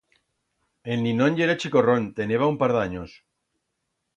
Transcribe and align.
El 0.95 1.03
ninón 1.03 1.37
yera 1.41 1.57
chicorrón, 1.65 2.09
teneba 2.21 2.51
un 2.55 2.59
par 2.65 2.73
d'anyos. 2.77 3.15